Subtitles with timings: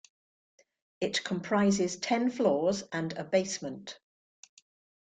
[0.99, 3.99] It comprises ten floors and a basement.